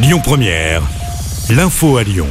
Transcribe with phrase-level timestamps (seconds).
[0.00, 0.82] Lyon Première,
[1.50, 2.28] l'info à Lyon.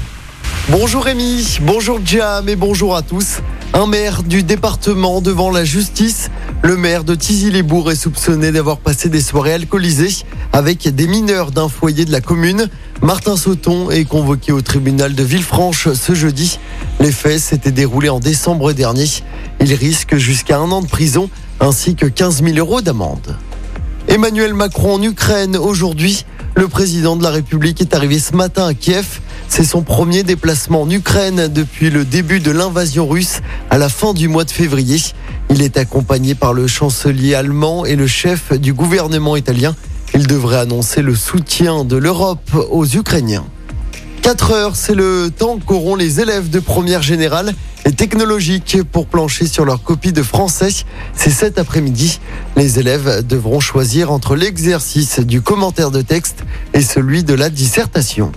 [0.70, 3.40] Bonjour Rémi, bonjour Jam et bonjour à tous.
[3.74, 6.32] Un maire du département devant la justice.
[6.64, 11.68] Le maire de Tizy-les-Bourgs est soupçonné d'avoir passé des soirées alcoolisées avec des mineurs d'un
[11.68, 12.70] foyer de la commune.
[13.02, 16.60] Martin Sauton est convoqué au tribunal de Villefranche ce jeudi.
[17.02, 19.08] Les faits s'étaient déroulés en décembre dernier.
[19.60, 21.30] Il risque jusqu'à un an de prison
[21.60, 23.36] ainsi que 15 000 euros d'amende.
[24.08, 26.26] Emmanuel Macron en Ukraine aujourd'hui.
[26.56, 29.20] Le président de la République est arrivé ce matin à Kiev.
[29.50, 34.14] C'est son premier déplacement en Ukraine depuis le début de l'invasion russe à la fin
[34.14, 34.98] du mois de février.
[35.50, 39.76] Il est accompagné par le chancelier allemand et le chef du gouvernement italien.
[40.14, 43.46] Il devrait annoncer le soutien de l'Europe aux Ukrainiens.
[44.22, 47.54] 4 heures, c'est le temps qu'auront les élèves de première générale
[47.92, 50.70] technologique pour plancher sur leur copie de français.
[51.14, 52.20] C'est cet après-midi.
[52.56, 58.32] Les élèves devront choisir entre l'exercice du commentaire de texte et celui de la dissertation.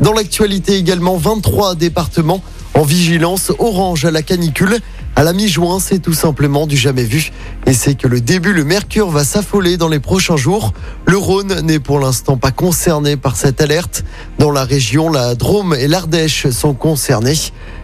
[0.00, 2.42] Dans l'actualité également, 23 départements
[2.74, 4.78] en vigilance orange à la canicule.
[5.16, 7.32] À la mi-juin, c'est tout simplement du jamais vu.
[7.68, 10.72] Et c'est que le début, le mercure va s'affoler dans les prochains jours.
[11.04, 14.04] Le Rhône n'est pour l'instant pas concerné par cette alerte.
[14.38, 17.36] Dans la région, la Drôme et l'Ardèche sont concernés.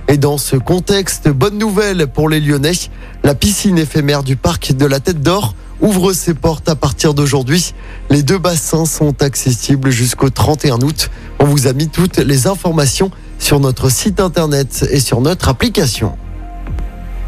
[0.08, 2.72] Et dans ce contexte, bonne nouvelle pour les Lyonnais.
[3.24, 7.74] La piscine éphémère du parc de la Tête d'Or ouvre ses portes à partir d'aujourd'hui.
[8.08, 11.10] Les deux bassins sont accessibles jusqu'au 31 août.
[11.41, 16.16] On vous a mis toutes les informations sur notre site internet et sur notre application.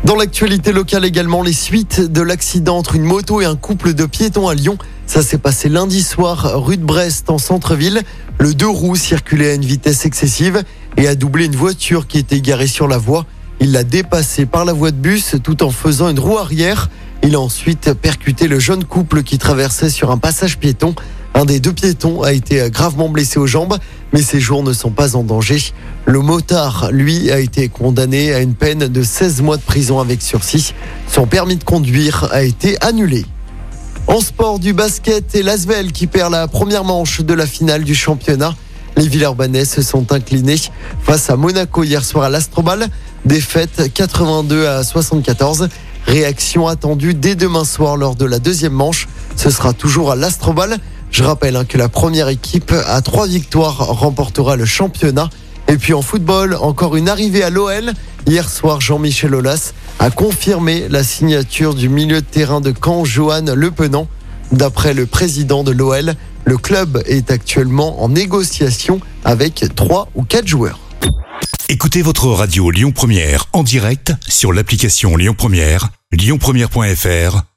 [0.06, 4.06] Dans l'actualité locale également, les suites de l'accident entre une moto et un couple de
[4.06, 4.78] piétons à Lyon.
[5.04, 8.02] Ça s'est passé lundi soir rue de Brest en centre-ville.
[8.38, 10.62] Le deux roues circulait à une vitesse excessive
[10.96, 13.26] et a doublé une voiture qui était garée sur la voie.
[13.58, 16.88] Il l'a dépassé par la voie de bus tout en faisant une roue arrière.
[17.24, 20.94] Il a ensuite percuté le jeune couple qui traversait sur un passage piéton.
[21.36, 23.76] Un des deux piétons a été gravement blessé aux jambes,
[24.14, 25.62] mais ses jours ne sont pas en danger.
[26.06, 30.22] Le motard, lui, a été condamné à une peine de 16 mois de prison avec
[30.22, 30.72] sursis.
[31.12, 33.26] Son permis de conduire a été annulé.
[34.06, 37.94] En sport du basket, et Lasvel qui perd la première manche de la finale du
[37.94, 38.54] championnat.
[38.96, 40.56] Les Villeurbanais se sont inclinés
[41.02, 42.88] face à Monaco hier soir à l'Astrobal.
[43.26, 45.68] Défaite 82 à 74.
[46.06, 49.06] Réaction attendue dès demain soir lors de la deuxième manche.
[49.36, 50.78] Ce sera toujours à l'Astrobal.
[51.16, 55.30] Je rappelle hein, que la première équipe à trois victoires remportera le championnat.
[55.66, 57.94] Et puis en football, encore une arrivée à l'OL.
[58.26, 63.46] Hier soir, Jean-Michel Aulas a confirmé la signature du milieu de terrain de Caen, Johan
[63.54, 64.08] Lepenant.
[64.52, 70.46] D'après le président de l'OL, le club est actuellement en négociation avec trois ou quatre
[70.46, 70.80] joueurs.
[71.70, 77.55] Écoutez votre radio Lyon Première en direct sur l'application Lyon Première, lyonpremière.fr